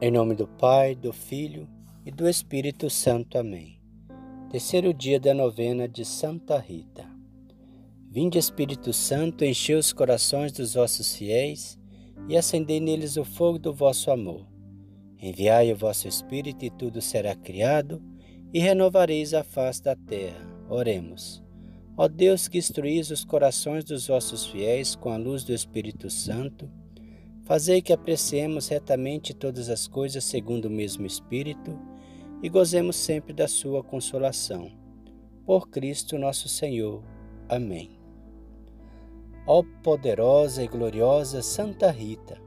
[0.00, 1.68] Em nome do Pai, do Filho
[2.06, 3.36] e do Espírito Santo.
[3.36, 3.80] Amém.
[4.48, 7.04] Terceiro dia da novena de Santa Rita.
[8.08, 11.76] Vinde, Espírito Santo, enchei os corações dos vossos fiéis
[12.28, 14.46] e acendei neles o fogo do vosso amor.
[15.20, 18.00] Enviai o vosso Espírito e tudo será criado
[18.54, 20.46] e renovareis a face da terra.
[20.70, 21.42] Oremos.
[21.96, 26.70] Ó Deus que instruís os corações dos vossos fiéis com a luz do Espírito Santo,
[27.48, 31.78] Fazei que apreciemos retamente todas as coisas segundo o mesmo Espírito
[32.42, 34.70] e gozemos sempre da Sua consolação.
[35.46, 37.02] Por Cristo nosso Senhor.
[37.48, 37.98] Amém.
[39.46, 42.38] Ó poderosa e gloriosa Santa Rita,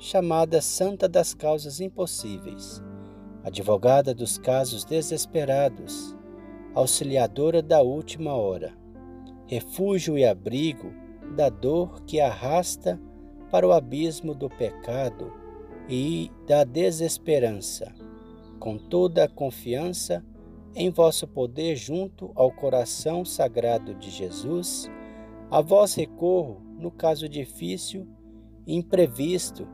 [0.00, 2.82] chamada Santa das Causas Impossíveis,
[3.44, 6.16] advogada dos casos desesperados,
[6.74, 8.76] auxiliadora da última hora,
[9.46, 10.92] refúgio e abrigo
[11.36, 13.00] da dor que arrasta
[13.50, 15.32] para o abismo do pecado
[15.88, 17.92] e da desesperança,
[18.58, 20.24] com toda a confiança
[20.74, 24.90] em vosso poder junto ao coração sagrado de Jesus,
[25.50, 28.06] a vós recorro no caso difícil
[28.66, 29.66] e imprevisto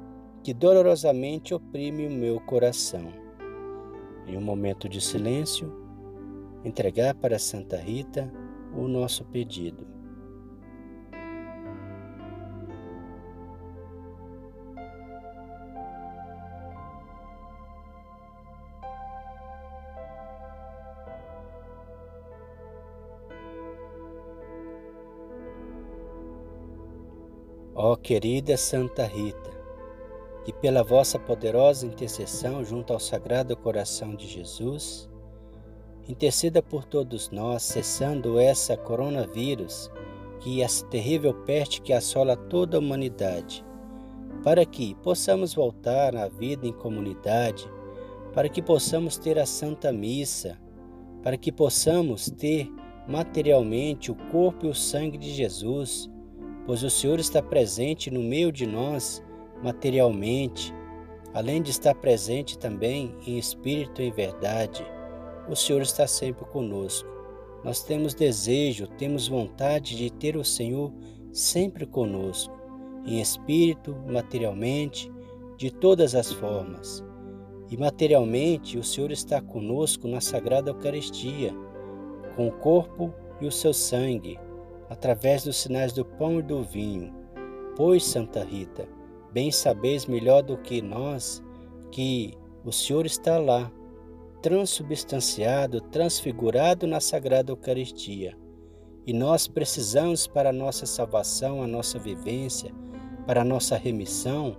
[0.43, 3.13] que dolorosamente oprime o meu coração.
[4.27, 5.73] Em um momento de silêncio,
[6.65, 8.33] entregar para Santa Rita
[8.75, 9.96] o nosso pedido.
[28.07, 29.51] Querida Santa Rita,
[30.45, 35.11] que pela vossa poderosa intercessão junto ao Sagrado Coração de Jesus,
[36.09, 39.91] interceda por todos nós, cessando essa coronavírus,
[40.39, 43.67] que essa terrível peste que assola toda a humanidade,
[44.45, 47.69] para que possamos voltar à vida em comunidade,
[48.33, 50.57] para que possamos ter a Santa Missa,
[51.25, 52.71] para que possamos ter
[53.09, 56.09] materialmente o corpo e o sangue de Jesus
[56.67, 59.23] pois o Senhor está presente no meio de nós
[59.63, 60.75] materialmente,
[61.33, 64.85] além de estar presente também em espírito e verdade.
[65.49, 67.09] O Senhor está sempre conosco.
[67.65, 70.93] Nós temos desejo, temos vontade de ter o Senhor
[71.33, 72.55] sempre conosco,
[73.07, 75.11] em espírito, materialmente,
[75.57, 77.05] de todas as formas.
[77.71, 81.53] E materialmente, o Senhor está conosco na Sagrada Eucaristia,
[82.35, 84.39] com o corpo e o seu sangue,
[84.89, 87.13] através dos sinais do pão e do vinho.
[87.77, 88.89] Pois, Santa Rita,
[89.33, 91.43] bem sabeis melhor do que nós
[91.91, 93.71] que o Senhor está lá,
[94.43, 98.37] transubstanciado, transfigurado na Sagrada Eucaristia.
[99.07, 102.75] E nós precisamos para a nossa salvação, a nossa vivência,
[103.27, 104.57] para a nossa remissão,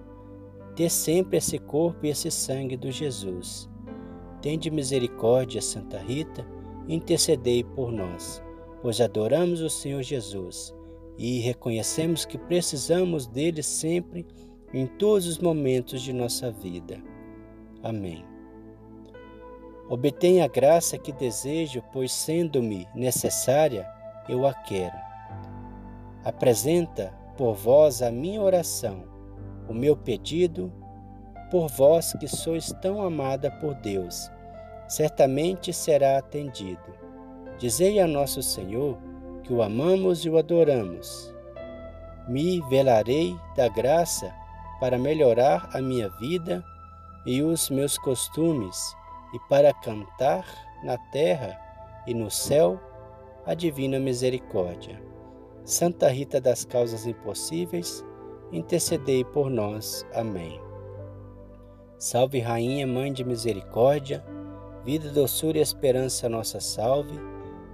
[0.76, 3.70] ter sempre esse corpo e esse sangue do Jesus.
[4.42, 6.46] Tende misericórdia, Santa Rita,
[6.88, 8.47] intercedei por nós
[8.82, 10.74] pois adoramos o Senhor Jesus
[11.18, 14.26] e reconhecemos que precisamos dele sempre
[14.74, 17.02] em todos os momentos de nossa vida.
[17.82, 18.24] Amém.
[19.90, 23.88] Obtenha a graça que desejo, pois sendo-me necessária,
[24.28, 24.98] eu a quero.
[26.24, 29.06] Apresenta por vós a minha oração,
[29.68, 30.72] o meu pedido,
[31.50, 34.30] por vós que sois tão amada por Deus,
[34.90, 37.07] certamente será atendido
[37.58, 38.98] Dizei a nosso Senhor
[39.44, 41.34] que o amamos e o adoramos.
[42.28, 44.34] Me velarei da graça
[44.80, 46.64] para melhorar a minha vida
[47.26, 48.96] e os meus costumes
[49.34, 50.46] e para cantar
[50.84, 51.60] na terra
[52.06, 52.80] e no céu
[53.46, 55.02] a divina misericórdia.
[55.64, 58.06] Santa Rita das Causas Impossíveis,
[58.52, 60.06] intercedei por nós.
[60.14, 60.62] Amém.
[61.98, 64.24] Salve Rainha, Mãe de Misericórdia,
[64.86, 67.20] vida, doçura e esperança, nossa salve.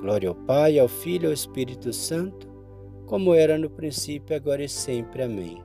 [0.00, 2.48] Glória ao Pai, ao Filho e ao Espírito Santo,
[3.06, 5.22] como era no princípio, agora e sempre.
[5.22, 5.62] Amém.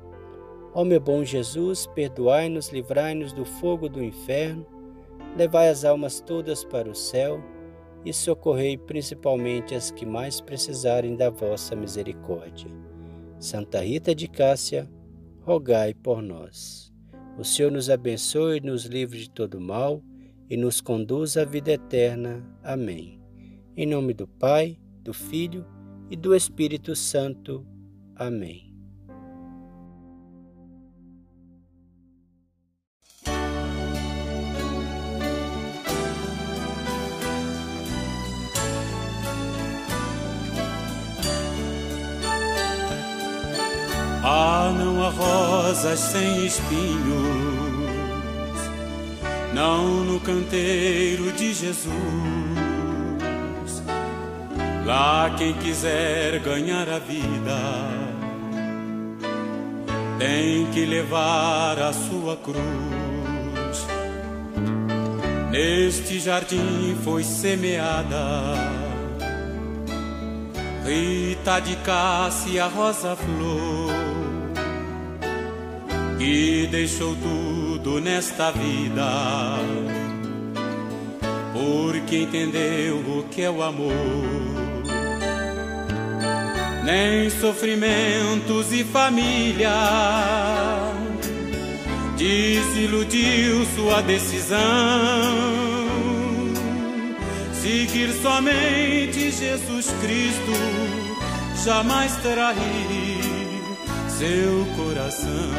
[0.73, 4.65] Ó meu bom Jesus, perdoai-nos, livrai-nos do fogo do inferno,
[5.37, 7.43] levai as almas todas para o céu
[8.05, 12.71] e socorrei principalmente as que mais precisarem da vossa misericórdia.
[13.39, 14.89] Santa Rita de Cássia,
[15.41, 16.91] rogai por nós.
[17.37, 20.01] O Senhor nos abençoe nos livre de todo mal
[20.49, 22.45] e nos conduz à vida eterna.
[22.63, 23.20] Amém.
[23.81, 25.65] Em nome do Pai, do Filho
[26.07, 27.65] e do Espírito Santo.
[28.15, 28.71] Amém.
[44.23, 47.81] Ah, não há rosas sem espinhos
[49.55, 52.60] não no canteiro de Jesus.
[54.91, 57.57] Lá quem quiser ganhar a vida
[60.19, 63.87] tem que levar a sua cruz.
[65.49, 68.53] Neste jardim foi semeada
[70.85, 73.93] Rita de Cássia Rosa Flor
[76.17, 79.55] que deixou tudo nesta vida,
[81.53, 84.70] porque entendeu o que é o amor.
[86.83, 89.69] Nem sofrimentos e família
[92.17, 94.59] desiludiu sua decisão.
[97.61, 100.51] Seguir somente Jesus Cristo
[101.63, 103.21] jamais trair
[104.09, 105.51] seu coração.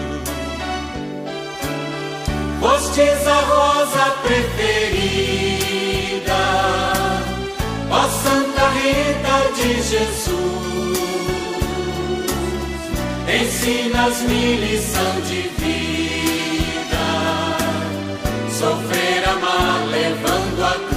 [2.60, 5.52] Fostes a rosa preferida,
[7.90, 10.91] ó Santa Rita de Jesus.
[13.42, 17.04] Ensinas-me lição de vida,
[18.50, 20.92] sofrer, amar, levando a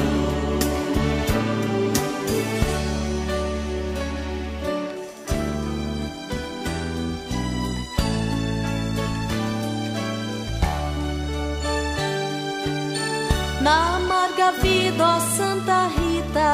[13.66, 16.52] na amarga vida, ó Santa Rita.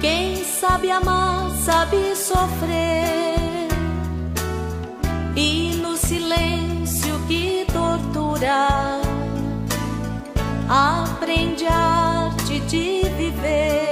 [0.00, 3.31] Quem sabe amar, sabe sofrer,
[5.36, 9.00] e no silêncio que tortura,
[10.68, 13.91] aprende a arte de viver.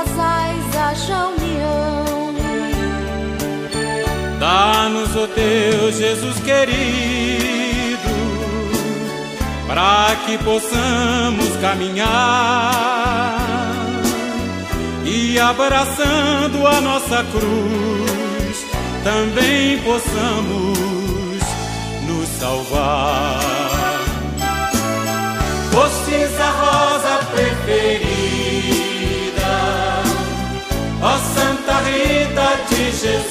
[0.00, 2.34] casais haja união.
[4.38, 7.98] Dá-nos, ó Deus Jesus querido,
[9.66, 12.08] para que possamos caminhar
[15.04, 18.66] e abraçando a nossa cruz,
[19.04, 20.78] também possamos
[22.06, 23.40] nos salvar.
[25.70, 26.50] Fostes a
[32.92, 33.30] Jesus,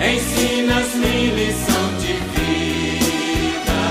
[0.00, 3.82] ensinas-me lição de vida,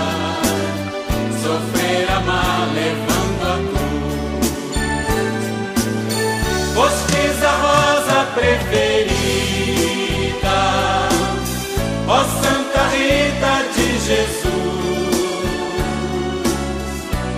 [1.42, 4.54] sofrer, amar, levando a cruz.
[6.74, 9.80] Fostes a rosa preferida,
[12.08, 14.54] ó Santa Rita de Jesus.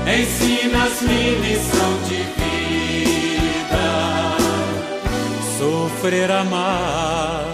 [0.08, 2.55] Ensinas-me lição de vida,
[6.06, 7.46] sofrer amar,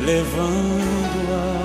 [0.00, 1.59] levando-a.